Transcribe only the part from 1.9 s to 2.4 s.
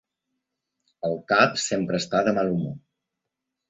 està de